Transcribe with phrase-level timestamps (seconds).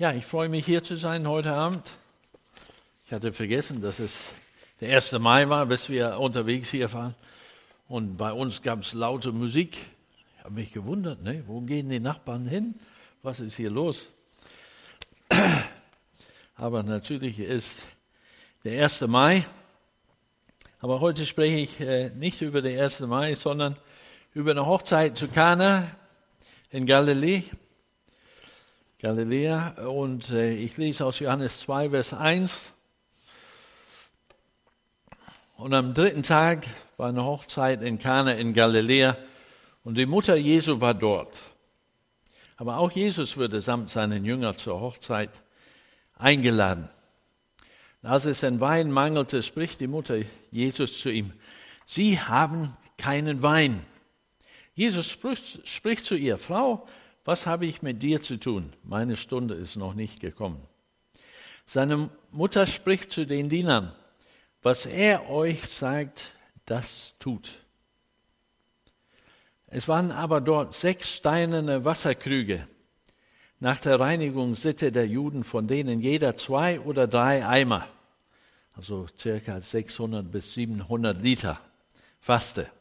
[0.00, 1.90] Ja, ich freue mich hier zu sein heute Abend.
[3.04, 4.32] Ich hatte vergessen, dass es
[4.80, 5.12] der 1.
[5.18, 7.14] Mai war, bis wir unterwegs hier waren.
[7.86, 9.76] Und bei uns gab es laute Musik.
[10.38, 11.44] Ich habe mich gewundert, ne?
[11.46, 12.76] wo gehen die Nachbarn hin?
[13.22, 14.08] Was ist hier los?
[16.54, 17.82] Aber natürlich ist
[18.64, 19.02] der 1.
[19.02, 19.44] Mai.
[20.78, 23.00] Aber heute spreche ich äh, nicht über den 1.
[23.00, 23.76] Mai, sondern
[24.32, 25.90] über eine Hochzeit zu Kana
[26.70, 27.42] in Galiläa.
[29.00, 29.86] Galiläa.
[29.86, 32.72] Und äh, ich lese aus Johannes 2, Vers 1.
[35.56, 36.66] Und am dritten Tag
[36.98, 39.16] war eine Hochzeit in Kana in Galiläa
[39.84, 41.38] und die Mutter Jesu war dort.
[42.56, 45.30] Aber auch Jesus wurde samt seinen Jüngern zur Hochzeit
[46.14, 46.90] eingeladen.
[48.02, 50.18] Und als es an Wein mangelte, spricht die Mutter
[50.50, 51.32] Jesus zu ihm,
[51.86, 53.80] Sie haben keinen Wein.
[54.74, 56.86] Jesus spricht, spricht zu ihr, Frau,
[57.30, 58.72] was habe ich mit dir zu tun?
[58.82, 60.66] Meine Stunde ist noch nicht gekommen.
[61.64, 63.92] Seine Mutter spricht zu den Dienern,
[64.62, 66.32] was er euch sagt,
[66.66, 67.64] das tut.
[69.68, 72.66] Es waren aber dort sechs steinerne Wasserkrüge
[73.60, 77.86] nach der Reinigungssitte der Juden, von denen jeder zwei oder drei Eimer,
[78.74, 81.60] also circa 600 bis 700 Liter,
[82.18, 82.72] fasste.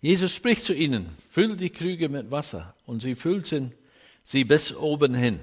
[0.00, 2.74] Jesus spricht zu ihnen, füllt die Krüge mit Wasser.
[2.86, 3.74] Und sie füllten
[4.22, 5.40] sie bis oben hin.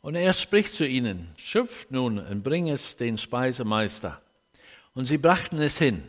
[0.00, 4.22] Und er spricht zu ihnen, schöpft nun und bring es den Speisemeister.
[4.94, 6.04] Und sie brachten es hin.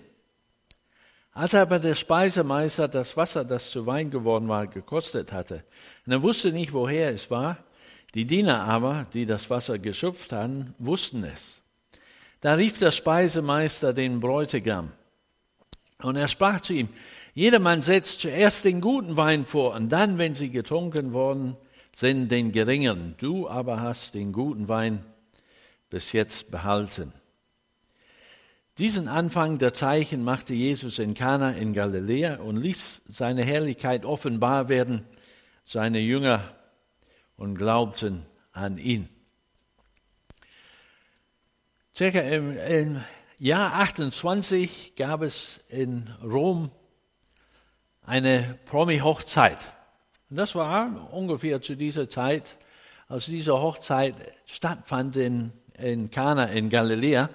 [1.33, 5.63] Als aber der Speisemeister das Wasser, das zu Wein geworden war, gekostet hatte,
[6.05, 7.57] und er wusste nicht, woher es war,
[8.13, 11.61] die Diener aber, die das Wasser geschöpft hatten, wussten es.
[12.41, 14.91] Da rief der Speisemeister den Bräutigam
[16.03, 16.89] und er sprach zu ihm,
[17.33, 21.55] jedermann setzt zuerst den guten Wein vor und dann, wenn sie getrunken worden
[21.95, 23.15] sind, den geringen.
[23.17, 25.05] Du aber hast den guten Wein
[25.89, 27.13] bis jetzt behalten.
[28.77, 34.69] Diesen Anfang der Zeichen machte Jesus in Kana in Galiläa und ließ seine Herrlichkeit offenbar
[34.69, 35.05] werden.
[35.65, 36.55] Seine Jünger
[37.37, 39.07] und glaubten an ihn.
[41.95, 43.01] Circa im, im
[43.43, 46.69] Jahr 28 gab es in Rom
[48.03, 49.73] eine Promi-Hochzeit.
[50.29, 52.59] Und das war ungefähr zu dieser Zeit,
[53.07, 54.13] als diese Hochzeit
[54.45, 57.31] stattfand in, in Kana in Galiläa.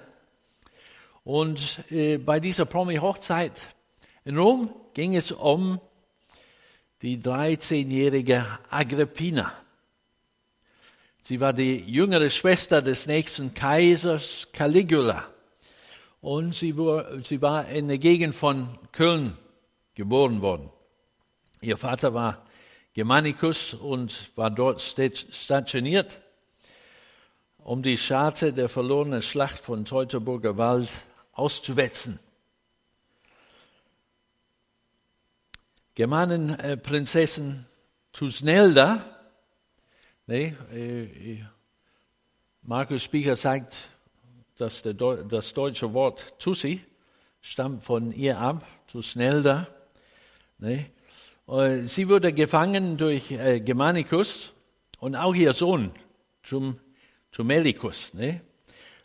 [1.25, 3.59] Und äh, bei dieser Promi-Hochzeit
[4.23, 5.81] in Rom ging es um
[7.01, 9.51] die 13-jährige Agrippina.
[11.23, 15.33] Sie war die jüngere Schwester des nächsten Kaisers Caligula
[16.27, 19.37] und sie war, sie war in der Gegend von Köln
[19.95, 20.69] geboren worden.
[21.61, 22.45] Ihr Vater war
[22.93, 26.19] Germanicus und war dort stationiert,
[27.59, 30.89] um die Scharte der verlorenen Schlacht von Teutoburger Wald
[31.31, 32.19] auszuwetzen.
[35.95, 37.65] Germanenprinzessin
[38.11, 39.01] Tusnelda,
[40.25, 41.41] nee, äh,
[42.63, 43.77] Markus Spiecher sagt,
[44.57, 46.81] dass das deutsche Wort Tussi
[47.41, 49.67] stammt von ihr ab, Tusnelda.
[50.57, 50.87] Ne?
[51.83, 54.51] Sie wurde gefangen durch äh, Germanicus
[54.99, 55.91] und auch ihr Sohn,
[56.43, 56.79] Tum,
[57.31, 58.13] Tumelicus.
[58.13, 58.41] Ne?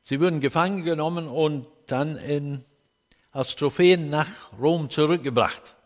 [0.02, 2.64] Sie wurden gefangen genommen und dann in,
[3.30, 4.26] als Trophäen nach
[4.58, 5.76] Rom zurückgebracht.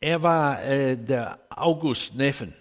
[0.00, 2.54] Er war äh, der August Neffen.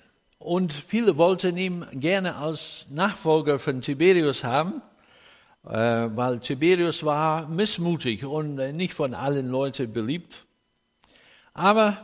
[0.45, 4.83] Und viele wollten ihn gerne als Nachfolger von Tiberius haben,
[5.63, 10.45] äh, weil Tiberius war missmutig und nicht von allen Leuten beliebt.
[11.55, 11.97] Aber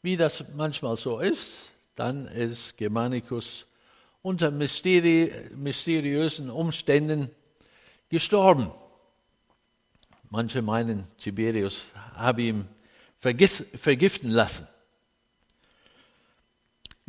[0.00, 1.58] wie das manchmal so ist,
[1.94, 3.66] dann ist Germanicus
[4.22, 7.30] unter mysteri mysteriösen Umständen
[8.08, 8.70] gestorben.
[10.30, 12.68] Manche meinen, Tiberius habe ihn
[13.18, 14.66] vergiften lassen.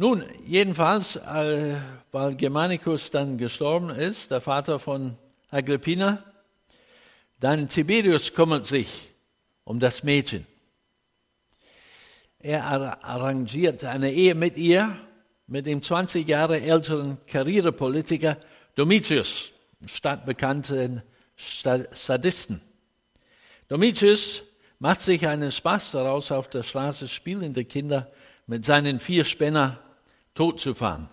[0.01, 1.75] Nun, jedenfalls, äh,
[2.13, 5.17] weil Germanicus dann gestorben ist, der Vater von
[5.51, 6.23] Agrippina,
[7.41, 9.13] dann Tiberius kümmert sich
[9.65, 10.47] um das Mädchen.
[12.39, 12.63] Er
[13.03, 14.95] arrangiert eine Ehe mit ihr,
[15.47, 18.37] mit dem 20 Jahre älteren Karrierepolitiker
[18.75, 19.51] Domitius,
[19.85, 21.03] stadtbekannten
[21.35, 22.61] Sadisten.
[23.67, 24.43] Domitius
[24.79, 28.07] macht sich einen Spaß daraus, auf der Straße spielende Kinder
[28.47, 29.77] mit seinen vier Spänner
[30.61, 31.09] zu fahren.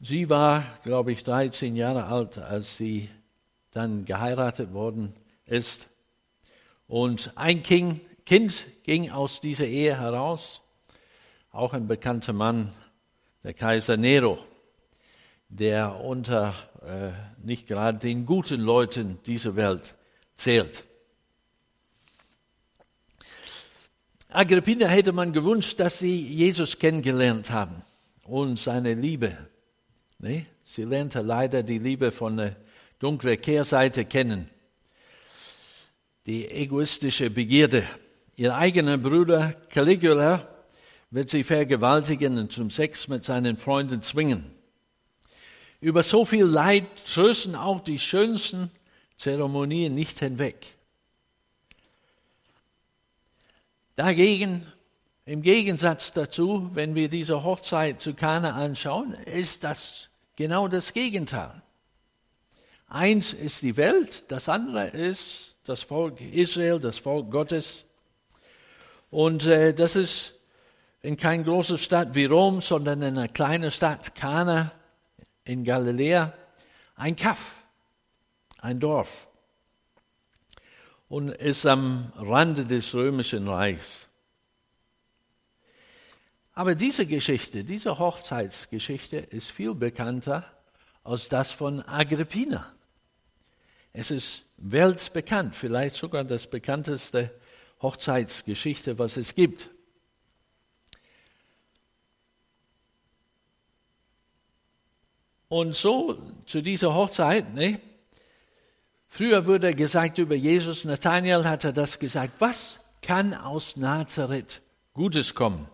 [0.00, 3.08] Sie war, glaube ich, 13 Jahre alt, als sie
[3.70, 5.14] dann geheiratet worden
[5.46, 5.88] ist.
[6.88, 8.02] Und ein Kind
[8.82, 10.60] ging aus dieser Ehe heraus.
[11.52, 12.72] auch ein bekannter Mann,
[13.44, 14.40] der Kaiser Nero,
[15.48, 16.52] der unter
[16.82, 17.12] äh,
[17.46, 19.94] nicht gerade den guten Leuten dieser Welt
[20.34, 20.84] zählt.
[24.34, 27.84] Agrippina hätte man gewünscht, dass sie Jesus kennengelernt haben
[28.24, 29.36] und seine Liebe.
[30.18, 30.46] Nee?
[30.64, 32.56] Sie lernte leider die Liebe von der
[32.98, 34.50] dunklen Kehrseite kennen.
[36.26, 37.84] Die egoistische Begierde.
[38.34, 40.48] Ihr eigener Bruder Caligula
[41.12, 44.50] wird sie vergewaltigen und zum Sex mit seinen Freunden zwingen.
[45.80, 48.72] Über so viel Leid trösten auch die schönsten
[49.16, 50.73] Zeremonien nicht hinweg.
[53.96, 54.66] Dagegen,
[55.24, 61.62] im Gegensatz dazu, wenn wir diese Hochzeit zu Kana anschauen, ist das genau das Gegenteil.
[62.88, 67.86] Eins ist die Welt, das andere ist das Volk Israel, das Volk Gottes.
[69.10, 70.34] Und äh, das ist
[71.00, 74.72] in keine große Stadt wie Rom, sondern in einer kleinen Stadt Kana
[75.44, 76.32] in Galiläa
[76.96, 77.54] ein Kaff,
[78.60, 79.28] ein Dorf
[81.14, 84.08] und ist am Rande des römischen Reichs.
[86.54, 90.44] Aber diese Geschichte, diese Hochzeitsgeschichte ist viel bekannter
[91.04, 92.74] als das von Agrippina.
[93.92, 97.32] Es ist weltbekannt, vielleicht sogar das bekannteste
[97.80, 99.70] Hochzeitsgeschichte, was es gibt.
[105.46, 107.80] Und so zu dieser Hochzeit, ne?
[109.14, 114.60] Früher wurde gesagt über Jesus, Nathanael hatte das gesagt, was kann aus Nazareth
[114.92, 115.68] Gutes kommen?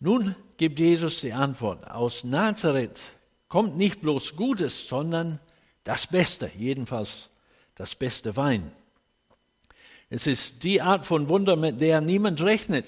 [0.00, 2.98] Nun gibt Jesus die Antwort, aus Nazareth
[3.48, 5.38] kommt nicht bloß Gutes, sondern
[5.84, 7.28] das Beste, jedenfalls
[7.74, 8.72] das beste Wein.
[10.08, 12.86] Es ist die Art von Wunder, mit der niemand rechnet.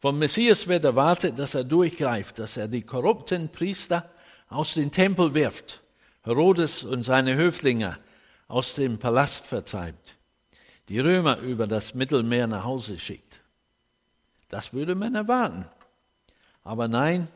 [0.00, 4.10] Vom Messias wird erwartet, dass er durchgreift, dass er die korrupten Priester
[4.48, 5.81] aus dem Tempel wirft,
[6.24, 7.98] Herodes und seine Höflinge
[8.48, 10.16] aus dem Palast vertreibt,
[10.88, 13.40] die Römer über das Mittelmeer nach Hause schickt.
[14.48, 15.68] Das würde man erwarten.
[16.62, 17.26] Aber nein,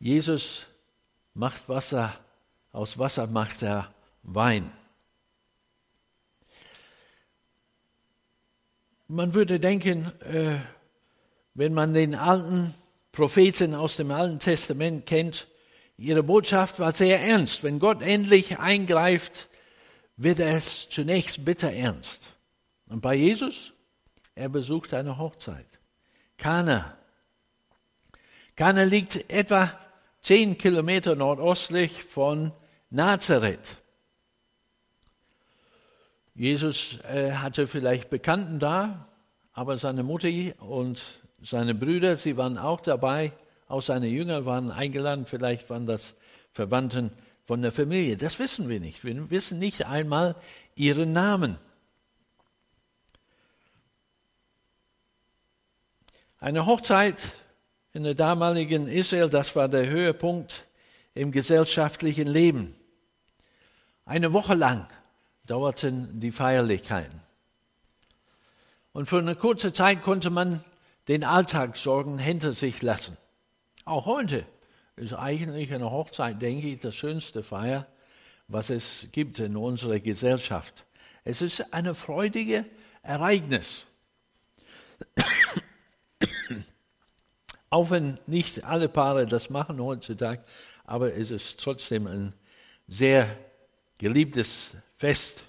[0.00, 0.66] Jesus
[1.34, 2.18] macht Wasser,
[2.72, 3.92] aus Wasser macht er
[4.24, 4.72] Wein.
[9.06, 10.58] Man würde denken, äh,
[11.54, 12.72] wenn man den alten
[13.12, 15.46] Propheten aus dem Alten Testament kennt,
[16.02, 17.62] ihre Botschaft war sehr ernst.
[17.62, 19.48] Wenn Gott endlich eingreift,
[20.16, 22.26] wird es zunächst bitter ernst.
[22.86, 23.72] Und bei Jesus,
[24.34, 25.78] er besucht eine Hochzeit.
[26.36, 26.96] Kana.
[28.56, 29.72] Kana liegt etwa
[30.20, 32.52] zehn Kilometer nordostlich von
[32.90, 33.76] Nazareth.
[36.34, 39.08] Jesus äh, hatte vielleicht Bekannten da,
[39.52, 40.28] aber seine Mutter
[40.58, 41.00] und
[41.42, 43.32] seine Brüder, sie waren auch dabei,
[43.72, 46.14] auch seine Jünger waren eingeladen, vielleicht waren das
[46.52, 47.10] Verwandten
[47.44, 48.18] von der Familie.
[48.18, 49.02] Das wissen wir nicht.
[49.02, 50.36] Wir wissen nicht einmal
[50.74, 51.56] ihren Namen.
[56.38, 57.32] Eine Hochzeit
[57.94, 60.66] in der damaligen Israel, das war der Höhepunkt
[61.14, 62.74] im gesellschaftlichen Leben.
[64.04, 64.86] Eine Woche lang
[65.46, 67.20] dauerten die Feierlichkeiten.
[68.92, 70.62] Und für eine kurze Zeit konnte man
[71.08, 73.16] den Alltagssorgen hinter sich lassen.
[73.84, 74.46] Auch heute
[74.96, 77.86] ist eigentlich eine Hochzeit, denke ich, das schönste Feier,
[78.46, 80.86] was es gibt in unserer Gesellschaft.
[81.24, 82.64] Es ist ein freudiges
[83.02, 83.86] Ereignis.
[87.70, 90.44] Auch wenn nicht alle Paare das machen heutzutage,
[90.84, 92.34] aber es ist trotzdem ein
[92.86, 93.36] sehr
[93.98, 95.44] geliebtes Fest.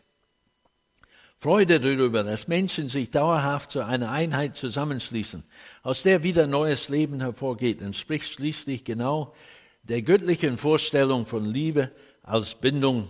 [1.43, 5.43] Freude darüber, dass Menschen sich dauerhaft zu einer Einheit zusammenschließen,
[5.81, 9.35] aus der wieder neues Leben hervorgeht, entspricht schließlich genau
[9.81, 13.09] der göttlichen Vorstellung von Liebe als Bindung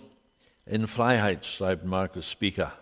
[0.65, 2.73] in Freiheit, schreibt Markus Speaker.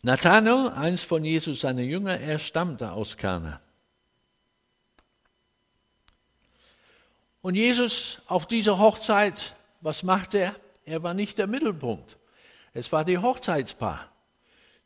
[0.00, 3.60] Nathanael, eins von Jesus seine Jünger, er stammte aus Kana.
[7.42, 10.56] Und Jesus auf dieser Hochzeit, was machte er?
[10.86, 12.16] Er war nicht der Mittelpunkt.
[12.72, 14.08] Es war die Hochzeitspaar.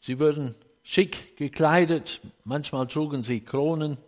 [0.01, 3.99] Sie wurden schick gekleidet, manchmal trugen sie Kronen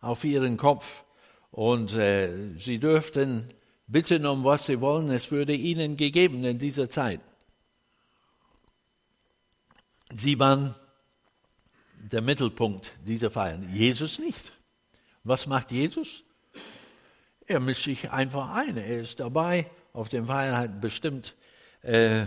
[0.00, 1.04] auf ihren Kopf
[1.50, 3.52] und äh, sie dürften
[3.86, 7.20] bitten um was sie wollen, es würde ihnen gegeben in dieser Zeit.
[10.16, 10.74] Sie waren
[11.96, 13.68] der Mittelpunkt dieser Feiern.
[13.74, 14.52] Jesus nicht.
[15.22, 16.24] Was macht Jesus?
[17.46, 18.78] Er mischt sich einfach ein.
[18.78, 21.34] Er ist dabei, auf den Feiern bestimmt
[21.82, 22.26] äh,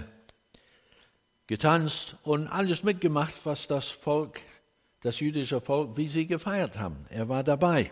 [1.48, 4.42] getanzt und alles mitgemacht, was das Volk,
[5.02, 7.06] das jüdische Volk, wie sie gefeiert haben.
[7.10, 7.92] Er war dabei.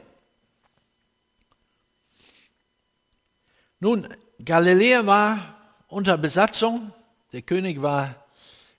[3.79, 4.07] Nun,
[4.43, 5.55] Galiläa war
[5.87, 6.93] unter Besatzung.
[7.31, 8.15] Der König war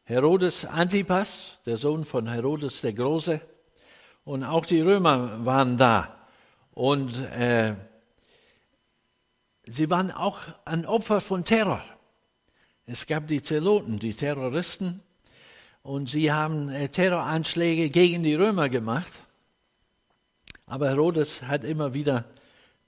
[0.04, 3.40] Herodes Antipas, der Sohn von Herodes der Große.
[4.24, 6.26] Und auch die Römer waren da.
[6.72, 7.74] Und äh,
[9.64, 11.82] sie waren auch ein Opfer von Terror.
[12.86, 15.02] Es gab die Zeloten, die Terroristen,
[15.82, 19.12] und sie haben äh, Terroranschläge gegen die Römer gemacht.
[20.66, 22.24] Aber Herodes hat immer wieder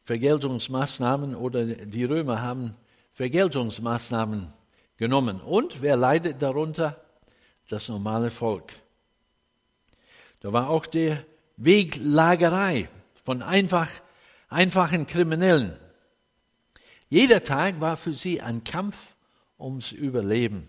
[0.05, 2.75] Vergeltungsmaßnahmen oder die Römer haben
[3.13, 4.53] Vergeltungsmaßnahmen
[4.97, 5.41] genommen.
[5.43, 7.01] Und wer leidet darunter?
[7.69, 8.73] Das normale Volk.
[10.41, 11.17] Da war auch die
[11.57, 12.89] Weglagerei
[13.25, 13.89] von einfach,
[14.49, 15.77] einfachen Kriminellen.
[17.09, 18.97] Jeder Tag war für sie ein Kampf
[19.59, 20.69] ums Überleben.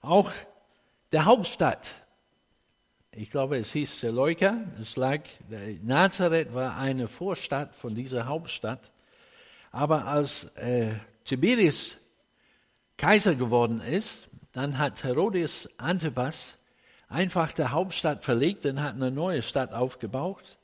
[0.00, 0.30] Auch
[1.12, 1.90] der Hauptstadt,
[3.12, 5.22] ich glaube, es hieß Seleuka, es lag,
[5.82, 8.92] Nazareth war eine Vorstadt von dieser Hauptstadt.
[9.70, 10.92] Aber als äh,
[11.24, 11.96] Tiberius
[12.96, 16.56] Kaiser geworden ist, dann hat Herodes Antipas
[17.08, 20.58] einfach der Hauptstadt verlegt und hat eine neue Stadt aufgebaut,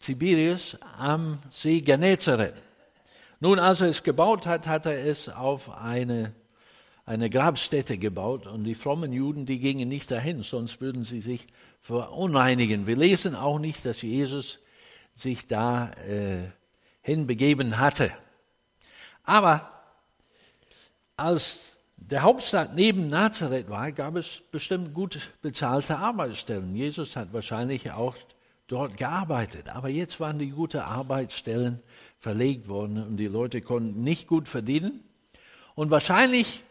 [0.00, 2.54] Tiberius am See Genezareth.
[3.40, 6.32] Nun, als er es gebaut hat, hat er es auf eine,
[7.04, 11.46] eine Grabstätte gebaut und die frommen Juden, die gingen nicht dahin, sonst würden sie sich
[11.80, 12.86] verunreinigen.
[12.86, 14.58] Wir lesen auch nicht, dass Jesus
[15.14, 16.50] sich da äh,
[17.02, 18.12] hinbegeben hatte.
[19.22, 19.70] Aber
[21.16, 26.74] als der Hauptstadt neben Nazareth war, gab es bestimmt gut bezahlte Arbeitsstellen.
[26.74, 28.16] Jesus hat wahrscheinlich auch
[28.68, 29.68] dort gearbeitet.
[29.68, 31.82] Aber jetzt waren die guten Arbeitsstellen
[32.18, 35.02] verlegt worden und die Leute konnten nicht gut verdienen.
[35.74, 36.62] Und wahrscheinlich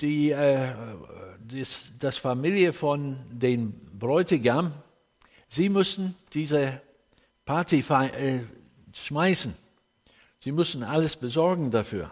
[0.00, 0.72] die äh,
[1.48, 4.72] das, das Familie von dem Bräutigam,
[5.48, 6.80] sie mussten diese
[7.44, 8.40] Party äh,
[8.92, 9.54] schmeißen.
[10.40, 12.10] Sie mussten alles besorgen dafür.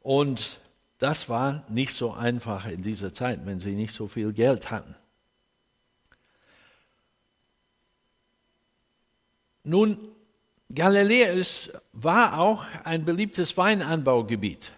[0.00, 0.60] Und
[0.98, 4.94] das war nicht so einfach in dieser Zeit, wenn sie nicht so viel Geld hatten.
[9.64, 9.98] Nun,
[10.72, 14.72] Galiläus war auch ein beliebtes Weinanbaugebiet.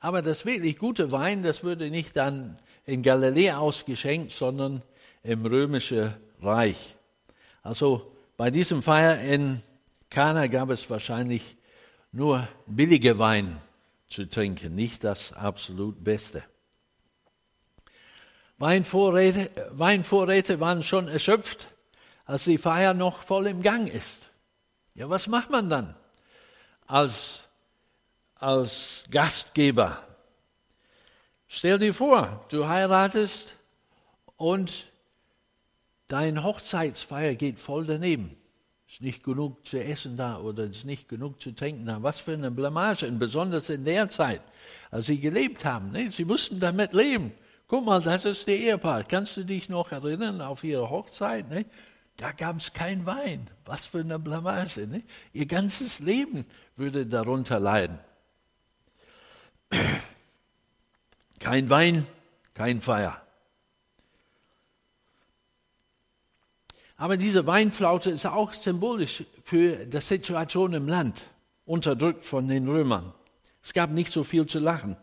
[0.00, 4.82] Aber das wirklich gute Wein, das würde nicht dann in Galiläa ausgeschenkt, sondern
[5.22, 6.96] im römischen Reich.
[7.62, 9.62] Also bei diesem Feier in
[10.10, 11.56] Kana gab es wahrscheinlich
[12.10, 13.58] nur billige Wein
[14.08, 16.42] zu trinken, nicht das absolut Beste.
[18.58, 21.68] Weinvorräte, Weinvorräte waren schon erschöpft,
[22.24, 24.30] als die Feier noch voll im Gang ist.
[24.94, 25.94] Ja, was macht man dann
[26.86, 27.44] als,
[28.34, 30.02] als Gastgeber?
[31.48, 33.54] Stell dir vor, du heiratest
[34.36, 34.86] und
[36.08, 38.36] deine Hochzeitsfeier geht voll daneben.
[38.88, 42.02] Ist nicht genug zu essen da oder ist nicht genug zu trinken da.
[42.02, 44.42] Was für eine Blamage, und besonders in der Zeit,
[44.90, 45.92] als sie gelebt haben.
[45.92, 46.10] Ne?
[46.10, 47.32] Sie mussten damit leben.
[47.68, 49.04] Guck mal, das ist der Ehepaar.
[49.04, 51.48] Kannst du dich noch erinnern auf ihre Hochzeit?
[51.48, 51.64] Ne?
[52.22, 53.50] Da gab es kein Wein.
[53.64, 54.86] Was für eine Blamage.
[54.86, 55.02] Ne?
[55.32, 57.98] Ihr ganzes Leben würde darunter leiden.
[61.40, 62.06] Kein Wein,
[62.54, 63.20] kein Feier.
[66.96, 71.24] Aber diese Weinflaute ist auch symbolisch für die Situation im Land,
[71.66, 73.12] unterdrückt von den Römern.
[73.64, 74.96] Es gab nicht so viel zu lachen.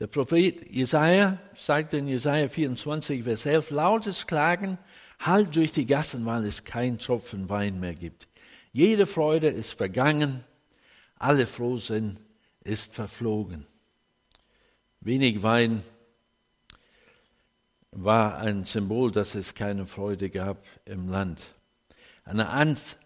[0.00, 4.78] Der Prophet Jesaja sagt in Jesaja 24, Vers 11, lautes Klagen
[5.18, 8.26] halt durch die Gassen, weil es kein Tropfen Wein mehr gibt.
[8.72, 10.42] Jede Freude ist vergangen,
[11.16, 12.16] alle Frohsinn
[12.64, 13.66] ist verflogen.
[15.02, 15.82] Wenig Wein
[17.90, 21.42] war ein Symbol, dass es keine Freude gab im Land.
[22.24, 22.40] Ein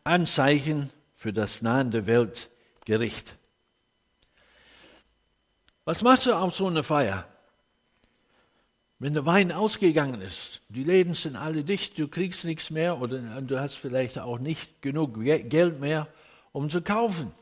[0.05, 3.35] Anzeichen für das nahende Weltgericht.
[5.85, 7.29] Was machst du auf so einer Feier?
[8.99, 13.19] Wenn der Wein ausgegangen ist, die Läden sind alle dicht, du kriegst nichts mehr oder
[13.43, 16.09] du hast vielleicht auch nicht genug Geld mehr,
[16.53, 17.33] um zu kaufen.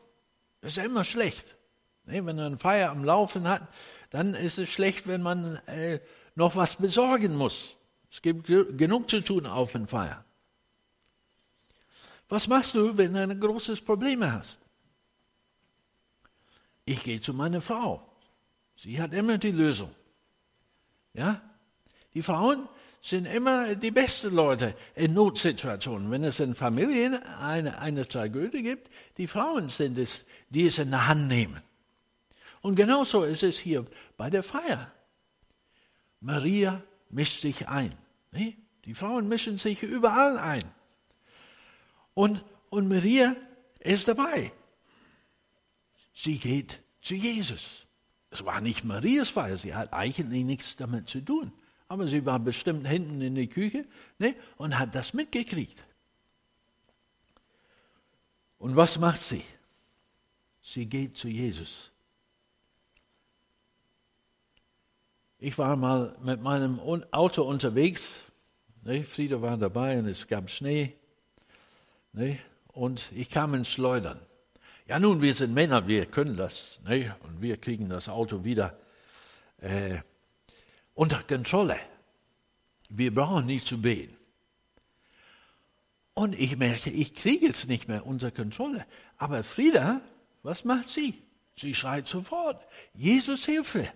[0.61, 1.55] Das ist immer schlecht.
[2.03, 3.65] Wenn man eine Feier am Laufen hat,
[4.09, 5.99] dann ist es schlecht, wenn man äh,
[6.35, 7.77] noch was besorgen muss.
[8.11, 10.25] Es gibt genug zu tun auf einer Feier.
[12.27, 14.59] Was machst du, wenn du ein großes Problem hast?
[16.83, 18.12] Ich gehe zu meiner Frau.
[18.75, 19.93] Sie hat immer die Lösung.
[21.13, 21.41] Ja?
[22.13, 22.67] Die Frauen
[23.01, 26.09] sind immer die besten Leute in Notsituationen.
[26.09, 30.91] Wenn es in Familien eine, eine Tragödie gibt, die Frauen sind es, die es in
[30.91, 31.61] der Hand nehmen.
[32.61, 34.91] Und genauso ist es hier bei der Feier.
[36.21, 37.93] Maria mischt sich ein.
[38.31, 38.55] Ne?
[38.85, 40.63] Die Frauen mischen sich überall ein.
[42.13, 43.35] Und, und Maria
[43.79, 44.53] ist dabei.
[46.13, 47.85] Sie geht zu Jesus.
[48.33, 51.53] Es war nicht Marias Feier, sie hat eigentlich nichts damit zu tun.
[51.87, 53.85] Aber sie war bestimmt hinten in der Küche
[54.17, 55.85] ne, und hat das mitgekriegt.
[58.57, 59.43] Und was macht sie?
[60.63, 61.91] Sie geht zu Jesus.
[65.37, 66.79] Ich war mal mit meinem
[67.11, 68.23] Auto unterwegs.
[68.81, 70.95] Ne, Frieda war dabei und es gab Schnee.
[72.13, 74.19] Ne, und ich kam ins Schleudern.
[74.85, 76.79] Ja, nun, wir sind Männer, wir können das.
[76.85, 78.77] Ne, und wir kriegen das Auto wieder
[79.57, 79.99] äh,
[80.93, 81.77] unter Kontrolle.
[82.89, 84.15] Wir brauchen nicht zu beten.
[86.13, 88.85] Und ich merke, ich kriege es nicht mehr unter Kontrolle.
[89.17, 90.01] Aber Frieda,
[90.43, 91.23] was macht sie?
[91.55, 92.61] Sie schreit sofort,
[92.93, 93.91] Jesus Hilfe.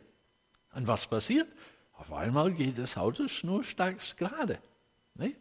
[0.74, 1.48] Und was passiert?
[1.94, 4.60] Auf einmal geht das Auto schnurstracks gerade.
[5.16, 5.36] Ne?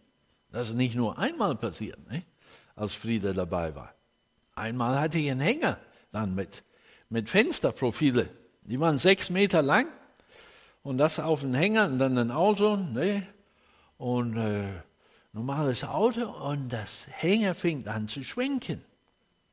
[0.50, 2.24] Das ist nicht nur einmal passiert, ne?
[2.74, 3.95] als Frieda dabei war.
[4.56, 5.78] Einmal hatte ich einen Hänger
[6.12, 6.64] dann mit,
[7.10, 8.30] mit Fensterprofile.
[8.62, 9.86] Die waren sechs Meter lang
[10.82, 12.76] und das auf den Hänger und dann ein Auto.
[12.76, 13.26] Ne?
[13.98, 14.72] Und äh,
[15.32, 18.82] normales Auto und das Hänger fängt an zu schwenken.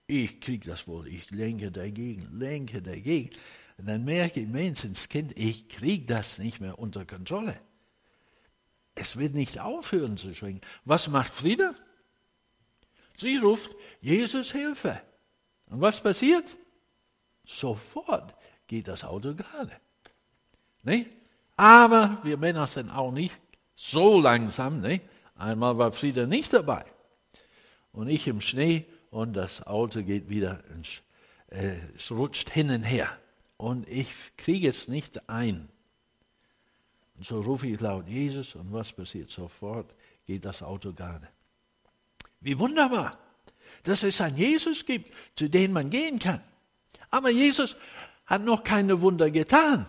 [0.07, 3.29] Ich kriege das wohl, ich lenke dagegen, lenke dagegen.
[3.77, 7.57] Und dann merke ich, Menschenskind, ich kriege das nicht mehr unter Kontrolle.
[8.95, 10.61] Es wird nicht aufhören zu schwingen.
[10.85, 11.73] Was macht Frieda?
[13.23, 15.01] Sie ruft, Jesus Hilfe.
[15.67, 16.45] Und was passiert?
[17.45, 18.35] Sofort
[18.67, 19.71] geht das Auto gerade.
[20.83, 21.05] Ne?
[21.55, 23.39] Aber wir Männer sind auch nicht
[23.75, 24.81] so langsam.
[24.81, 25.01] Ne?
[25.35, 26.85] Einmal war Frieda nicht dabei.
[27.93, 30.61] Und ich im Schnee und das Auto geht wieder,
[31.47, 33.09] äh, es rutscht hin und her
[33.57, 35.69] und ich kriege es nicht ein.
[37.15, 39.29] Und so rufe ich laut Jesus und was passiert?
[39.29, 39.93] Sofort
[40.25, 41.29] geht das Auto gerade.
[42.43, 43.17] Wie wunderbar,
[43.83, 46.41] dass es einen Jesus gibt, zu dem man gehen kann.
[47.09, 47.75] Aber Jesus
[48.25, 49.87] hat noch keine Wunder getan.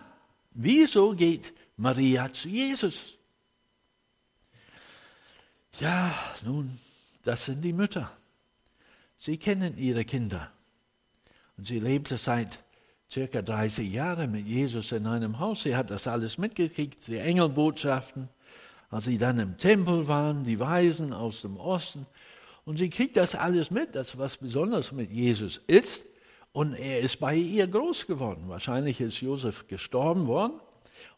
[0.51, 3.13] Wieso geht Maria zu Jesus?
[5.79, 6.13] Ja,
[6.43, 6.79] nun,
[7.23, 8.09] das sind die Mütter.
[9.17, 10.51] Sie kennen ihre Kinder.
[11.57, 12.59] Und sie lebte seit
[13.11, 15.63] circa 30 Jahre mit Jesus in einem Haus.
[15.63, 18.29] Sie hat das alles mitgekriegt, die Engelbotschaften,
[18.89, 22.05] als sie dann im Tempel waren, die Weisen aus dem Osten.
[22.65, 26.03] Und sie kriegt das alles mit, das was besonders mit Jesus ist.
[26.51, 28.45] Und er ist bei ihr groß geworden.
[28.47, 30.59] Wahrscheinlich ist Josef gestorben worden.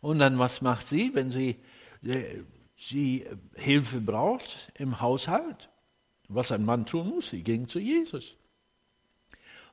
[0.01, 1.57] Und dann, was macht sie, wenn sie,
[2.03, 2.41] äh,
[2.75, 5.69] sie Hilfe braucht im Haushalt?
[6.27, 8.36] Was ein Mann tun muss, sie ging zu Jesus.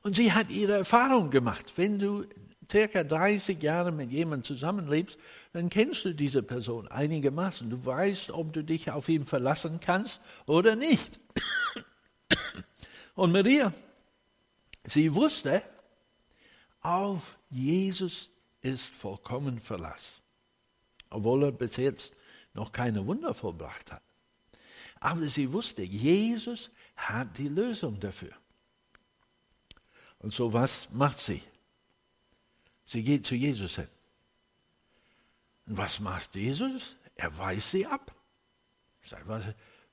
[0.03, 1.73] Und sie hat ihre Erfahrung gemacht.
[1.75, 2.25] Wenn du
[2.71, 5.19] circa 30 Jahre mit jemandem zusammenlebst,
[5.53, 7.69] dann kennst du diese Person einigermaßen.
[7.69, 11.19] Du weißt, ob du dich auf ihn verlassen kannst oder nicht.
[13.15, 13.73] Und Maria,
[14.83, 15.61] sie wusste,
[16.81, 18.29] auf Jesus
[18.61, 20.21] ist vollkommen Verlass.
[21.09, 22.13] Obwohl er bis jetzt
[22.53, 24.01] noch keine Wunder vollbracht hat.
[24.99, 28.33] Aber sie wusste, Jesus hat die Lösung dafür.
[30.19, 31.41] Und so was macht sie?
[32.85, 33.87] Sie geht zu Jesus hin.
[35.65, 36.95] Und was macht Jesus?
[37.15, 38.13] Er weist sie ab.
[39.03, 39.43] Sagt, was,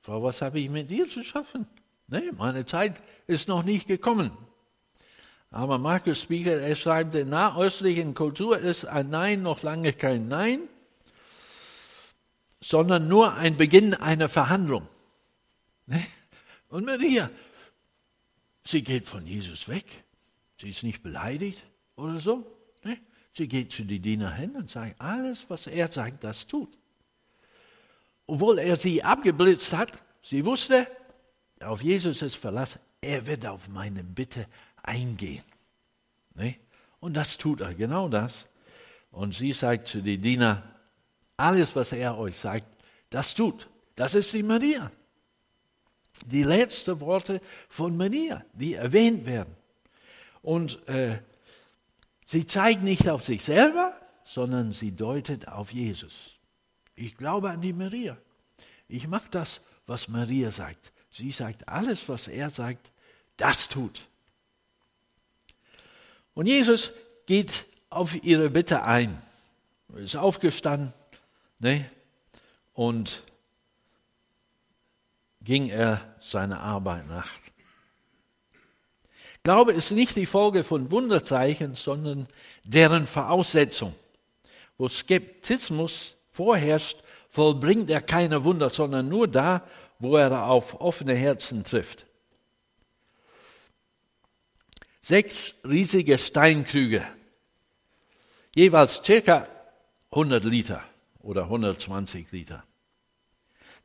[0.00, 1.66] Frau, was habe ich mit dir zu schaffen?
[2.08, 4.36] Nee, meine Zeit ist noch nicht gekommen.
[5.50, 10.60] Aber Markus Spieker, er schreibt, in nahöstlichen Kultur ist ein Nein noch lange kein Nein,
[12.60, 14.88] sondern nur ein Beginn einer Verhandlung.
[16.68, 17.30] Und Maria,
[18.64, 19.84] sie geht von Jesus weg.
[20.58, 21.62] Sie ist nicht beleidigt
[21.96, 22.46] oder so.
[23.34, 26.76] Sie geht zu den Diener hin und sagt, alles, was er sagt, das tut.
[28.26, 30.86] Obwohl er sie abgeblitzt hat, sie wusste,
[31.60, 34.46] auf Jesus ist Verlass, er wird auf meine Bitte
[34.82, 35.44] eingehen.
[36.34, 36.56] Ne?
[37.00, 38.46] Und das tut er, genau das.
[39.10, 40.62] Und sie sagt zu den Dienern,
[41.36, 42.64] alles, was er euch sagt,
[43.10, 43.68] das tut.
[43.96, 44.90] Das ist die Maria.
[46.26, 49.54] Die letzten Worte von Maria, die erwähnt werden.
[50.42, 51.18] Und äh,
[52.26, 56.32] sie zeigt nicht auf sich selber, sondern sie deutet auf Jesus.
[56.94, 58.16] Ich glaube an die Maria.
[58.88, 60.92] Ich mache das, was Maria sagt.
[61.10, 62.90] Sie sagt alles, was er sagt,
[63.36, 64.08] das tut.
[66.34, 66.92] Und Jesus
[67.26, 69.20] geht auf ihre Bitte ein.
[69.92, 70.92] Er ist aufgestanden
[71.58, 71.90] ne?
[72.72, 73.22] und
[75.42, 77.30] ging er seiner Arbeit nach.
[79.44, 82.28] Glaube ist nicht die Folge von Wunderzeichen, sondern
[82.64, 83.94] deren Voraussetzung.
[84.78, 89.66] Wo Skeptizmus vorherrscht, vollbringt er keine Wunder, sondern nur da,
[89.98, 92.06] wo er auf offene Herzen trifft.
[95.00, 97.04] Sechs riesige Steinkrüge,
[98.54, 99.48] jeweils circa
[100.12, 100.84] 100 Liter
[101.20, 102.62] oder 120 Liter.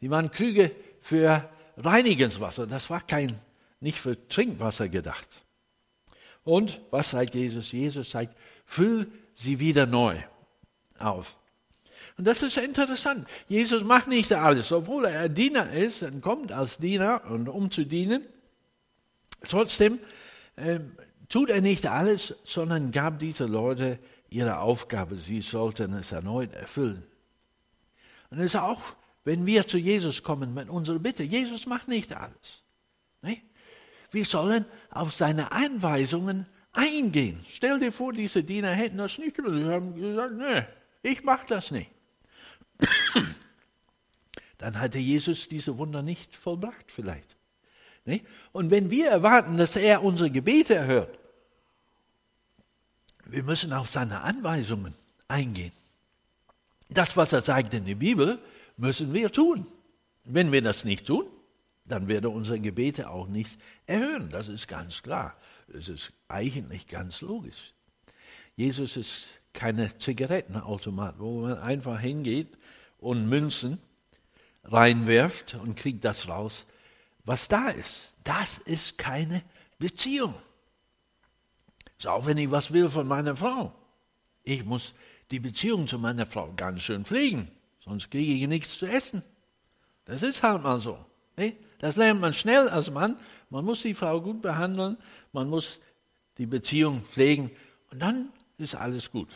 [0.01, 2.67] Die waren Krüge für Reinigungswasser.
[2.67, 3.39] Das war kein,
[3.79, 5.27] nicht für Trinkwasser gedacht.
[6.47, 7.73] Und was sagt Jesus?
[7.73, 8.33] Jesus sagt,
[8.65, 10.15] füll sie wieder neu
[10.97, 11.35] auf.
[12.17, 13.27] Und das ist interessant.
[13.49, 17.83] Jesus macht nicht alles, obwohl er Diener ist und kommt als Diener und um zu
[17.83, 18.23] dienen.
[19.41, 19.99] Trotzdem
[20.55, 20.79] äh,
[21.27, 25.17] tut er nicht alles, sondern gab diese Leute ihre Aufgabe.
[25.17, 27.03] Sie sollten es erneut erfüllen.
[28.29, 28.81] Und es ist auch,
[29.25, 31.23] wenn wir zu Jesus kommen mit unserer Bitte.
[31.23, 32.63] Jesus macht nicht alles.
[33.21, 33.41] Nee?
[34.11, 37.45] Wir sollen auf seine Anweisungen eingehen.
[37.49, 39.53] Stell dir vor, diese Diener hätten das nicht gemacht.
[39.53, 40.65] Sie haben gesagt, nee,
[41.03, 41.91] ich mache das nicht.
[44.57, 47.35] Dann hatte Jesus diese Wunder nicht vollbracht vielleicht.
[48.53, 51.19] Und wenn wir erwarten, dass er unsere Gebete erhört,
[53.25, 54.95] wir müssen auf seine Anweisungen
[55.27, 55.73] eingehen.
[56.89, 58.39] Das, was er sagt in der Bibel,
[58.77, 59.67] müssen wir tun.
[60.23, 61.25] Wenn wir das nicht tun,
[61.87, 64.29] dann wird er unsere Gebete auch nicht erhören.
[64.29, 65.35] Das ist ganz klar.
[65.73, 67.73] Es ist eigentlich ganz logisch.
[68.55, 72.57] Jesus ist keine Zigarettenautomat, wo man einfach hingeht
[72.97, 73.79] und Münzen
[74.63, 76.65] reinwirft und kriegt das raus,
[77.23, 78.13] was da ist.
[78.23, 79.43] Das ist keine
[79.79, 80.35] Beziehung.
[81.97, 83.73] So, auch wenn ich was will von meiner Frau.
[84.43, 84.93] Ich muss
[85.31, 89.23] die Beziehung zu meiner Frau ganz schön pflegen, sonst kriege ich nichts zu essen.
[90.05, 91.03] Das ist halt mal so.
[91.79, 93.17] Das lernt man schnell als Mann.
[93.49, 94.97] Man muss die Frau gut behandeln,
[95.31, 95.79] man muss
[96.37, 97.51] die Beziehung pflegen
[97.91, 99.29] und dann ist alles gut.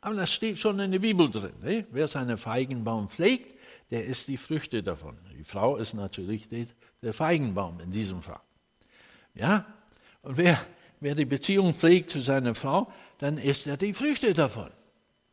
[0.00, 1.54] Aber das steht schon in der Bibel drin.
[1.62, 1.86] Ne?
[1.90, 3.54] Wer seinen Feigenbaum pflegt,
[3.90, 5.18] der isst die Früchte davon.
[5.36, 6.48] Die Frau ist natürlich
[7.02, 8.40] der Feigenbaum in diesem Fall.
[9.34, 9.66] Ja?
[10.22, 10.58] Und wer,
[11.00, 14.70] wer die Beziehung pflegt zu seiner Frau, dann isst er die Früchte davon.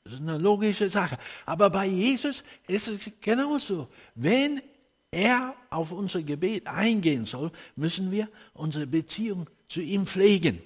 [0.04, 1.18] Das ist eine logische Sache.
[1.46, 3.88] Aber bei Jesus ist es genauso.
[4.16, 4.62] Wenn
[5.14, 10.62] er auf unser Gebet eingehen soll, müssen wir unsere Beziehung zu ihm pflegen.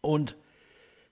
[0.00, 0.36] Und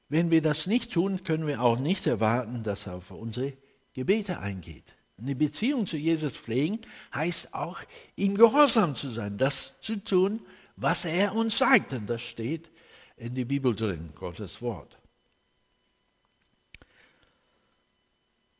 [0.08, 3.52] wenn wir das nicht tun, können wir auch nicht erwarten, dass er auf unsere
[3.92, 4.96] Gebete eingeht.
[5.18, 6.80] Eine Beziehung zu Jesus pflegen
[7.14, 7.78] heißt auch,
[8.16, 10.40] ihm gehorsam zu sein, das zu tun,
[10.76, 11.92] was er uns sagt.
[11.92, 12.70] Und das steht
[13.16, 14.96] in der Bibel drin, Gottes Wort.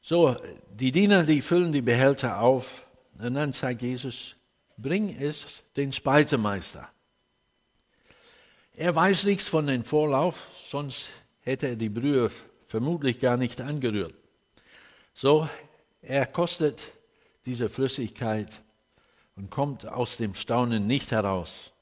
[0.03, 0.37] So,
[0.73, 2.87] die Diener, die füllen die Behälter auf.
[3.23, 4.37] Und dann sagt Jesus,
[4.77, 6.89] bring es den Speisemeister.
[8.75, 11.09] Er weiß nichts von dem Vorlauf, sonst
[11.41, 12.31] hätte er die Brühe
[12.67, 14.15] vermutlich gar nicht angerührt.
[15.13, 15.49] So,
[16.01, 16.83] er kostet
[17.45, 18.63] diese Flüssigkeit
[19.37, 21.73] und kommt aus dem Staunen nicht heraus.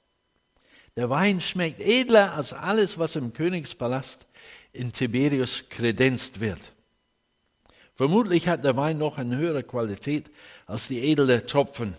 [0.97, 4.27] Der Wein schmeckt edler als alles, was im Königspalast
[4.73, 6.73] in Tiberius kredenzt wird.
[7.99, 10.31] Vermutlich hat der Wein noch eine höhere Qualität
[10.67, 11.97] als die edle Tropfen,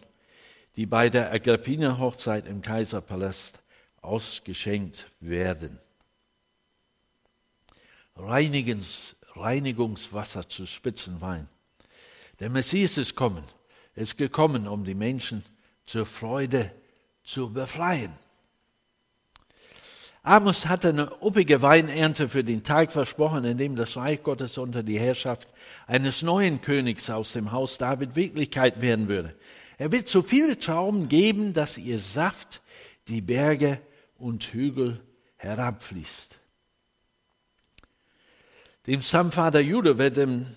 [0.77, 3.59] die bei der Agrippina-Hochzeit im Kaiserpalast
[4.01, 5.77] ausgeschenkt werden.
[8.15, 11.49] Reinigungs, Reinigungswasser zu Spitzenwein.
[12.39, 13.43] Der Messias ist kommen,
[13.93, 15.43] ist gekommen, um die Menschen
[15.85, 16.71] zur Freude
[17.25, 18.13] zu befreien.
[20.21, 24.83] Amos hatte eine üppige Weinernte für den Tag versprochen, in dem das Reich Gottes unter
[24.83, 25.47] die Herrschaft
[25.87, 29.33] eines neuen Königs aus dem Haus David Wirklichkeit werden würde.
[29.77, 32.61] Er wird so viele Trauben geben, dass ihr Saft
[33.07, 33.79] die Berge
[34.17, 34.99] und Hügel
[35.37, 36.37] herabfließt.
[38.87, 40.47] Dem Stammvater Jude wird im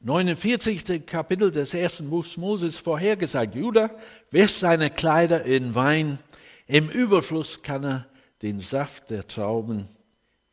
[0.00, 1.04] 49.
[1.04, 3.90] Kapitel des ersten Buchs Moses vorhergesagt, Judah
[4.30, 6.18] wäscht seine Kleider in Wein,
[6.66, 8.06] im Überfluss kann er
[8.42, 9.88] den Saft der Trauben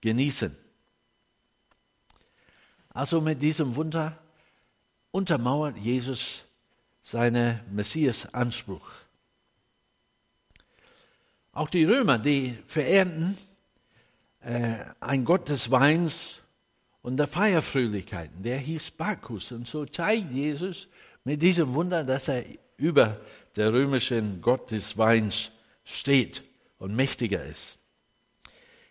[0.01, 0.55] genießen.
[2.89, 4.17] Also mit diesem Wunder
[5.11, 6.43] untermauert Jesus
[7.01, 8.87] seinen Messias-Anspruch.
[11.51, 13.37] Auch die Römer, die verehrten
[14.41, 16.41] äh, ein Gott des Weins
[17.01, 19.51] und der Feierfröhlichkeiten, der hieß Bacchus.
[19.51, 20.87] Und so zeigt Jesus
[21.23, 22.45] mit diesem Wunder, dass er
[22.77, 23.19] über
[23.55, 25.51] der römischen Gott des Weins
[25.83, 26.43] steht
[26.83, 27.79] und mächtiger ist.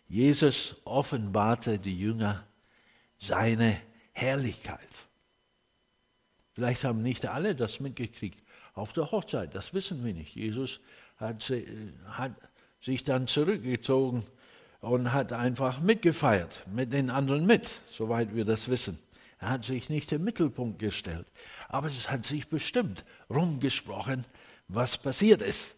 [0.09, 2.43] Jesus offenbarte die Jünger
[3.19, 3.77] seine
[4.13, 4.89] Herrlichkeit.
[6.55, 10.35] Vielleicht haben nicht alle das mitgekriegt auf der Hochzeit, das wissen wir nicht.
[10.35, 10.81] Jesus
[11.19, 11.53] hat,
[12.07, 12.33] hat
[12.81, 14.27] sich dann zurückgezogen
[14.81, 18.99] und hat einfach mitgefeiert, mit den anderen mit, soweit wir das wissen.
[19.39, 21.27] Er hat sich nicht im Mittelpunkt gestellt,
[21.69, 24.25] aber es hat sich bestimmt rumgesprochen,
[24.67, 25.75] was passiert ist.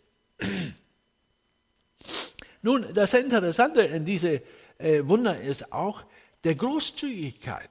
[2.65, 4.41] Nun, das Interessante in diese
[4.79, 6.03] äh, Wunder ist auch
[6.45, 7.69] der Großzügigkeit.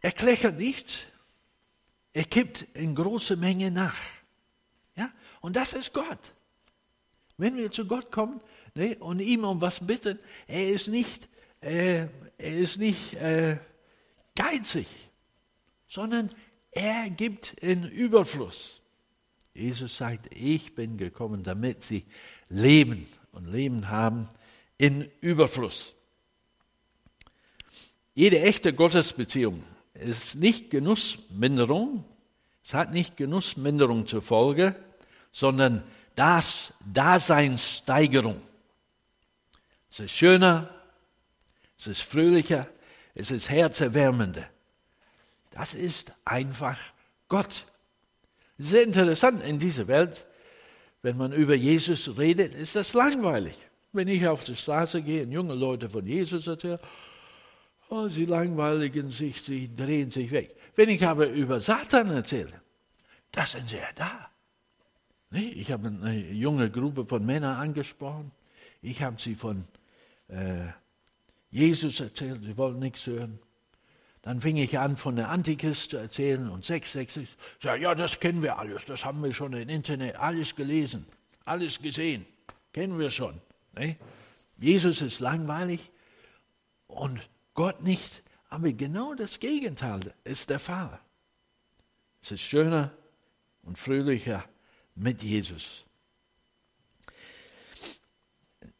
[0.00, 0.88] Er klächert nicht,
[2.12, 3.96] er kippt in große Menge nach.
[4.96, 5.12] Ja?
[5.40, 6.32] Und das ist Gott.
[7.36, 8.40] Wenn wir zu Gott kommen
[8.74, 10.18] ne, und ihm um was bitten,
[10.48, 11.28] er ist nicht,
[11.60, 13.56] äh, er ist nicht äh,
[14.34, 14.88] geizig,
[15.86, 16.34] sondern
[16.72, 18.81] er gibt in Überfluss.
[19.54, 22.06] Jesus sagt, ich bin gekommen, damit sie
[22.48, 24.28] leben und Leben haben
[24.78, 25.94] in Überfluss.
[28.14, 29.62] Jede echte Gottesbeziehung
[29.94, 32.04] ist nicht Genussminderung,
[32.64, 34.76] es hat nicht Genussminderung zur Folge,
[35.32, 35.82] sondern
[36.14, 38.40] das Daseinssteigerung.
[39.90, 40.70] Es ist schöner,
[41.78, 42.68] es ist fröhlicher,
[43.14, 44.48] es ist herzerwärmender.
[45.50, 46.78] Das ist einfach
[47.28, 47.66] Gott.
[48.62, 50.24] Sehr interessant in dieser Welt,
[51.02, 53.56] wenn man über Jesus redet, ist das langweilig.
[53.92, 56.78] Wenn ich auf die Straße gehe und junge Leute von Jesus erzähle,
[57.88, 60.54] oh, sie langweiligen sich, sie drehen sich weg.
[60.76, 62.62] Wenn ich aber über Satan erzähle,
[63.32, 64.30] da sind sie ja da.
[65.32, 68.30] Ich habe eine junge Gruppe von Männern angesprochen.
[68.80, 69.64] Ich habe sie von
[70.28, 70.68] äh,
[71.50, 73.40] Jesus erzählt, sie wollen nichts hören.
[74.22, 77.36] Dann fing ich an, von der Antichrist zu erzählen und 666.
[77.60, 81.06] Ja, ja, das kennen wir alles, das haben wir schon im Internet alles gelesen,
[81.44, 82.24] alles gesehen,
[82.72, 83.40] kennen wir schon.
[83.74, 83.96] Ne?
[84.58, 85.90] Jesus ist langweilig
[86.86, 87.20] und
[87.54, 91.00] Gott nicht, aber genau das Gegenteil ist der Fall.
[92.22, 92.92] Es ist schöner
[93.62, 94.44] und fröhlicher
[94.94, 95.84] mit Jesus.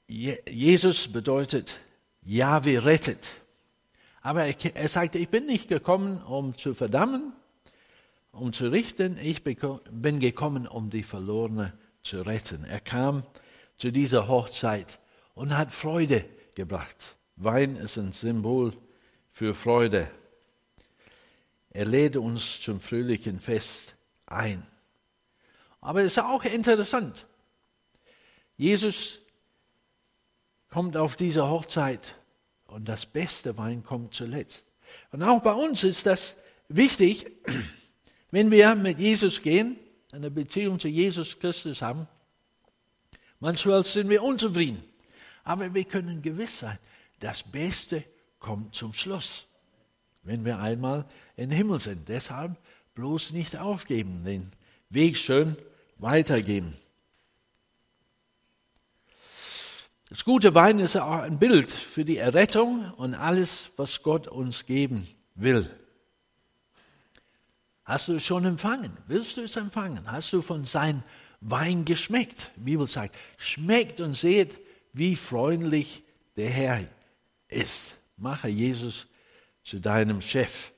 [0.06, 1.80] Jesus bedeutet,
[2.22, 3.41] Jahwe rettet.
[4.22, 7.32] Aber er sagte, ich bin nicht gekommen, um zu verdammen,
[8.30, 12.64] um zu richten, ich bin gekommen, um die Verlorene zu retten.
[12.64, 13.24] Er kam
[13.78, 15.00] zu dieser Hochzeit
[15.34, 17.16] und hat Freude gebracht.
[17.36, 18.72] Wein ist ein Symbol
[19.32, 20.08] für Freude.
[21.70, 24.64] Er lädt uns zum fröhlichen Fest ein.
[25.80, 27.26] Aber es ist auch interessant.
[28.56, 29.18] Jesus
[30.68, 32.14] kommt auf diese Hochzeit
[32.72, 34.64] und das beste Wein kommt zuletzt.
[35.12, 36.36] Und auch bei uns ist das
[36.68, 37.26] wichtig,
[38.30, 39.76] wenn wir mit Jesus gehen,
[40.10, 42.08] eine Beziehung zu Jesus Christus haben.
[43.40, 44.82] Manchmal sind wir unzufrieden,
[45.44, 46.78] aber wir können gewiss sein,
[47.20, 48.04] das Beste
[48.38, 49.46] kommt zum Schluss,
[50.22, 51.06] wenn wir einmal
[51.36, 52.08] im Himmel sind.
[52.08, 52.56] Deshalb
[52.94, 54.50] bloß nicht aufgeben, den
[54.90, 55.56] Weg schön
[55.98, 56.76] weitergeben.
[60.12, 64.66] Das gute Wein ist auch ein Bild für die Errettung und alles, was Gott uns
[64.66, 65.70] geben will.
[67.84, 68.94] Hast du es schon empfangen?
[69.06, 70.12] Willst du es empfangen?
[70.12, 71.02] Hast du von seinem
[71.40, 72.50] Wein geschmeckt?
[72.56, 74.54] Die Bibel sagt, schmeckt und seht,
[74.92, 76.04] wie freundlich
[76.36, 76.84] der Herr
[77.48, 77.94] ist.
[78.18, 79.06] Mache Jesus
[79.64, 80.72] zu deinem Chef.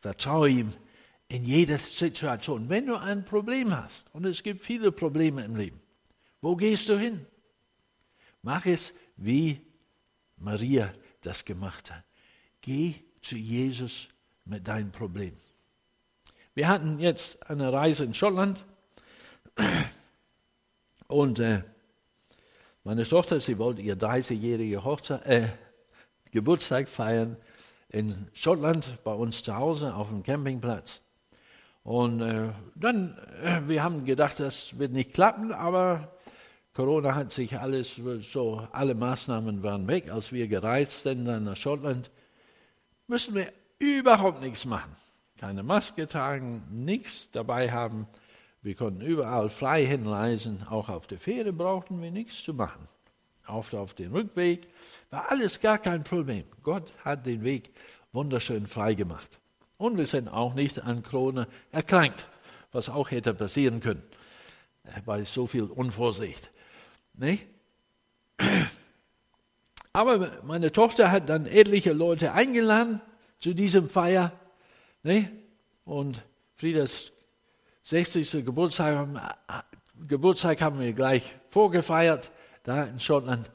[0.00, 0.72] Vertraue ihm
[1.28, 2.68] in jeder Situation.
[2.68, 5.80] Wenn du ein Problem hast, und es gibt viele Probleme im Leben,
[6.40, 7.24] wo gehst du hin?
[8.42, 9.60] Mach es, wie
[10.36, 12.04] Maria das gemacht hat.
[12.60, 14.08] Geh zu Jesus
[14.44, 15.34] mit deinem Problem.
[16.54, 18.64] Wir hatten jetzt eine Reise in Schottland
[21.06, 21.62] und äh,
[22.82, 24.82] meine Tochter, sie wollte ihr 30-jährige
[25.24, 25.48] äh,
[26.30, 27.36] Geburtstag feiern
[27.90, 31.02] in Schottland bei uns zu Hause auf dem Campingplatz.
[31.82, 36.12] Und äh, dann, äh, wir haben gedacht, das wird nicht klappen, aber
[36.72, 42.10] Corona hat sich alles, so alle Maßnahmen waren weg, als wir gereist sind nach Schottland,
[43.08, 44.92] müssen wir überhaupt nichts machen.
[45.38, 48.06] Keine Maske tragen, nichts dabei haben.
[48.62, 52.86] Wir konnten überall frei hinreisen, auch auf der Fähre brauchten wir nichts zu machen.
[53.46, 54.68] Auf, auf dem Rückweg
[55.10, 56.44] war alles gar kein Problem.
[56.62, 57.70] Gott hat den Weg
[58.12, 59.40] wunderschön frei gemacht.
[59.76, 62.28] Und wir sind auch nicht an Corona erkrankt,
[62.70, 64.02] was auch hätte passieren können,
[65.04, 66.50] bei so viel Unvorsicht.
[67.14, 67.46] Nicht?
[69.92, 73.00] Aber meine Tochter hat dann etliche Leute eingeladen
[73.38, 74.32] zu diesem Feier.
[75.02, 75.30] Nicht?
[75.84, 76.22] Und
[76.56, 77.12] Friedas
[77.84, 78.44] 60.
[78.44, 79.08] Geburtstag,
[80.06, 82.30] Geburtstag haben wir gleich vorgefeiert,
[82.62, 83.50] da in Schottland.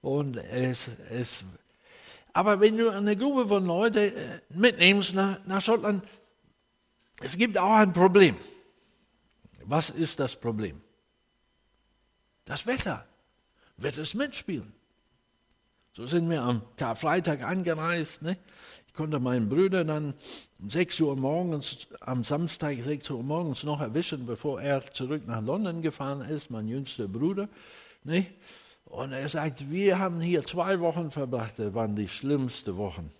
[0.00, 1.44] Und es, es,
[2.32, 6.04] aber wenn du eine Gruppe von Leuten äh, mitnimmst nach, nach Schottland,
[7.20, 8.36] es gibt auch ein Problem.
[9.64, 10.80] Was ist das Problem?
[12.50, 13.06] Das Wetter
[13.76, 14.72] wird es mitspielen.
[15.92, 18.22] So sind wir am Karfreitag angereist.
[18.22, 18.38] Ne?
[18.88, 20.14] Ich konnte meinen Bruder dann
[20.58, 25.40] um 6 Uhr morgens, am Samstag 6 Uhr morgens noch erwischen, bevor er zurück nach
[25.40, 27.48] London gefahren ist, mein jüngster Bruder.
[28.02, 28.26] Ne?
[28.86, 33.12] Und er sagt, wir haben hier zwei Wochen verbracht, das waren die schlimmsten Wochen,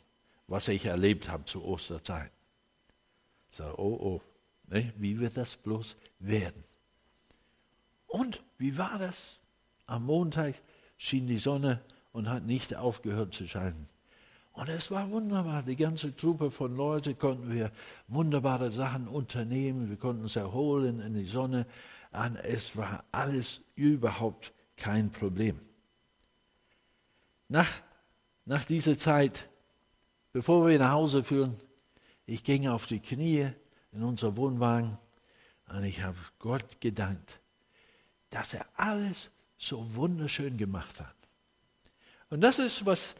[0.48, 2.32] was ich erlebt habe zur Osterzeit.
[3.52, 4.20] Ich sage, oh, oh,
[4.66, 4.92] ne?
[4.96, 6.64] wie wird das bloß werden?
[8.10, 9.38] Und wie war das?
[9.86, 10.56] Am Montag
[10.96, 11.80] schien die Sonne
[12.12, 13.88] und hat nicht aufgehört zu scheinen.
[14.52, 15.62] Und es war wunderbar.
[15.62, 17.70] Die ganze Truppe von Leuten konnten wir
[18.08, 19.88] wunderbare Sachen unternehmen.
[19.88, 21.66] Wir konnten uns erholen in die Sonne.
[22.10, 25.56] Und es war alles überhaupt kein Problem.
[27.48, 27.70] Nach,
[28.44, 29.48] nach dieser Zeit,
[30.32, 31.54] bevor wir nach Hause führen,
[32.26, 33.50] ich ging auf die Knie
[33.92, 34.98] in unser Wohnwagen
[35.68, 37.40] und ich habe Gott gedankt,
[38.30, 41.14] dass er alles so wunderschön gemacht hat.
[42.30, 43.14] Und das ist, was,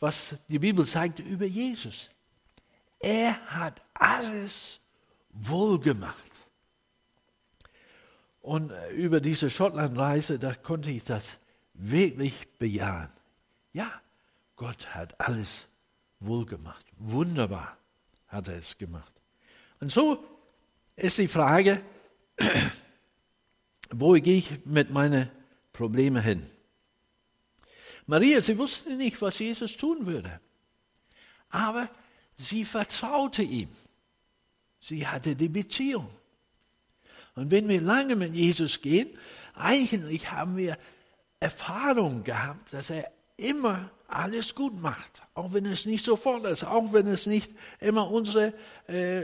[0.00, 2.10] was die Bibel sagt über Jesus.
[2.98, 4.80] Er hat alles
[5.30, 6.30] wohl gemacht.
[8.40, 11.38] Und äh, über diese Schottlandreise, da konnte ich das
[11.74, 13.10] wirklich bejahen.
[13.72, 13.90] Ja,
[14.56, 15.66] Gott hat alles
[16.20, 16.84] wohl gemacht.
[16.96, 17.76] Wunderbar
[18.28, 19.12] hat er es gemacht.
[19.80, 20.24] Und so
[20.96, 21.82] ist die Frage,
[23.90, 25.30] wo gehe ich mit meinen
[25.72, 26.50] Problemen hin?
[28.06, 30.40] Maria, sie wusste nicht, was Jesus tun würde.
[31.48, 31.88] Aber
[32.36, 33.68] sie vertraute ihm.
[34.80, 36.08] Sie hatte die Beziehung.
[37.34, 39.08] Und wenn wir lange mit Jesus gehen,
[39.54, 40.76] eigentlich haben wir
[41.40, 45.22] Erfahrung gehabt, dass er immer alles gut macht.
[45.34, 48.54] Auch wenn es nicht sofort ist, auch wenn es nicht immer unsere,
[48.86, 49.22] äh,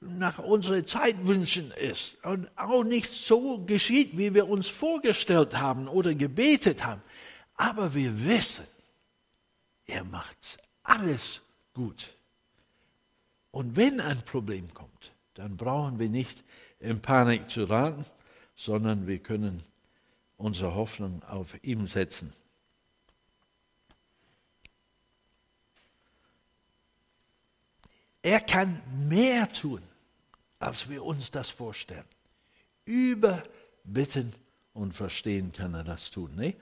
[0.00, 6.14] nach unseren Zeitwünschen ist und auch nicht so geschieht, wie wir uns vorgestellt haben oder
[6.14, 7.02] gebetet haben.
[7.54, 8.66] Aber wir wissen,
[9.86, 11.40] er macht alles
[11.72, 12.14] gut.
[13.50, 16.44] Und wenn ein Problem kommt, dann brauchen wir nicht
[16.78, 18.04] in Panik zu raten,
[18.54, 19.62] sondern wir können
[20.36, 22.32] unsere Hoffnung auf ihn setzen.
[28.26, 29.80] Er kann mehr tun,
[30.58, 32.08] als wir uns das vorstellen.
[32.84, 34.34] Überbitten
[34.72, 36.34] und verstehen kann er das tun.
[36.34, 36.56] Ne?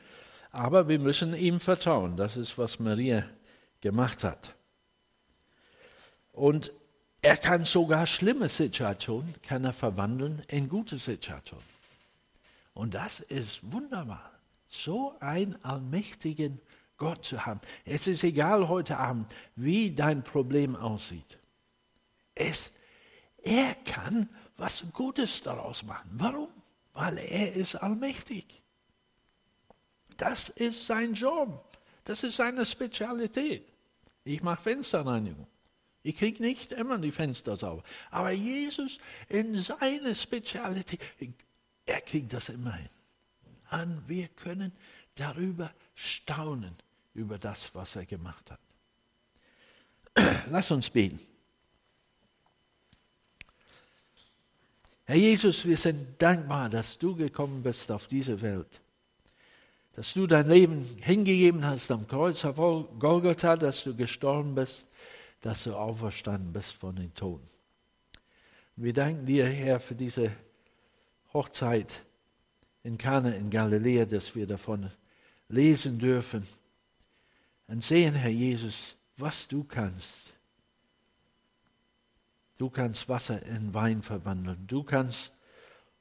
[0.50, 2.18] Aber wir müssen ihm vertrauen.
[2.18, 3.24] Das ist, was Maria
[3.80, 4.54] gemacht hat.
[6.32, 6.70] Und
[7.22, 11.64] er kann sogar schlimme Situationen kann er verwandeln in gute Situationen.
[12.74, 14.32] Und das ist wunderbar,
[14.68, 16.60] so einen allmächtigen
[16.98, 17.62] Gott zu haben.
[17.86, 21.38] Es ist egal heute Abend, wie dein Problem aussieht.
[22.34, 22.72] Es,
[23.42, 26.10] er kann was Gutes daraus machen.
[26.14, 26.48] Warum?
[26.92, 28.62] Weil er ist allmächtig.
[30.16, 31.78] Das ist sein Job.
[32.04, 33.66] Das ist seine Spezialität.
[34.24, 35.46] Ich mache Fensterreinigung.
[36.02, 37.82] Ich kriege nicht immer die Fenster sauber.
[38.10, 41.00] Aber Jesus in seiner Spezialität,
[41.86, 42.90] er kriegt das immer hin.
[43.70, 44.72] Und wir können
[45.14, 46.76] darüber staunen,
[47.14, 48.60] über das, was er gemacht hat.
[50.50, 51.18] Lass uns beten.
[55.04, 58.80] Herr Jesus, wir sind dankbar, dass du gekommen bist auf diese Welt
[59.94, 62.56] dass du dein Leben hingegeben hast am Kreuz auf
[62.98, 64.88] Golgotha, dass du gestorben bist,
[65.40, 67.48] dass du auferstanden bist von den Toten.
[68.76, 70.32] wir danken dir, Herr, für diese
[71.32, 72.04] Hochzeit
[72.82, 74.90] in Kana in Galiläa, dass wir davon
[75.48, 76.44] lesen dürfen
[77.68, 80.23] und sehen, Herr Jesus, was du kannst.
[82.58, 84.66] Du kannst Wasser in Wein verwandeln.
[84.66, 85.32] Du kannst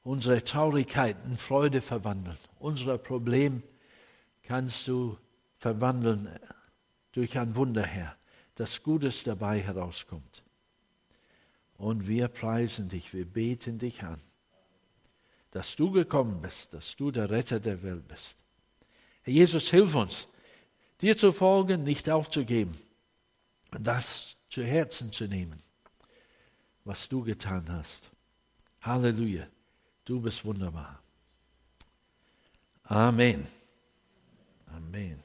[0.04, 3.64] unsere Traurigkeit in Freude verwandeln, unsere Probleme
[4.44, 5.18] kannst du
[5.58, 6.30] verwandeln
[7.14, 8.16] durch ein Wunder, Herr,
[8.56, 10.44] dass Gutes dabei herauskommt.
[11.78, 14.20] Und wir preisen dich, wir beten dich an,
[15.52, 18.36] dass du gekommen bist, dass du der Retter der Welt bist.
[19.22, 20.28] Herr Jesus, hilf uns,
[21.00, 22.78] dir zu folgen, nicht aufzugeben
[23.80, 25.62] das zu Herzen zu nehmen,
[26.86, 28.10] was du getan hast.
[28.82, 29.48] Halleluja,
[30.06, 31.00] du bist wunderbar.
[32.84, 33.48] Amen.
[34.68, 35.24] Amen.